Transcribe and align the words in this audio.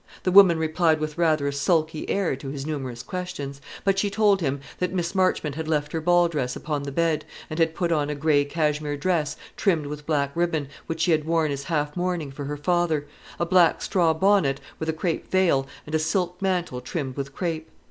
The 0.23 0.31
woman 0.31 0.57
replied 0.57 0.99
with 0.99 1.19
rather 1.19 1.45
a 1.47 1.53
sulky 1.53 2.09
air 2.09 2.35
to 2.35 2.49
his 2.49 2.65
numerous 2.65 3.03
questions; 3.03 3.61
but 3.83 3.99
she 3.99 4.09
told 4.09 4.41
him 4.41 4.59
that 4.79 4.91
Miss 4.93 5.13
Marchmont 5.13 5.53
had 5.53 5.67
left 5.67 5.91
her 5.91 6.01
ball 6.01 6.27
dress 6.27 6.55
upon 6.55 6.81
the 6.81 6.91
bed, 6.91 7.23
and 7.51 7.59
had 7.59 7.75
put 7.75 7.91
on 7.91 8.09
a 8.09 8.15
gray 8.15 8.43
cashmere 8.43 8.97
dress 8.97 9.35
trimmed 9.55 9.85
with 9.85 10.07
black 10.07 10.31
ribbon, 10.33 10.69
which 10.87 11.01
she 11.01 11.11
had 11.11 11.25
worn 11.25 11.51
as 11.51 11.65
half 11.65 11.95
mourning 11.95 12.31
for 12.31 12.45
her 12.45 12.57
father; 12.57 13.05
a 13.39 13.45
black 13.45 13.79
straw 13.83 14.11
bonnet, 14.11 14.59
with 14.79 14.89
a 14.89 14.93
crape 14.93 15.29
veil, 15.29 15.67
and 15.85 15.93
a 15.93 15.99
silk 15.99 16.41
mantle 16.41 16.81
trimmed 16.81 17.15
with 17.15 17.35
crape. 17.35 17.69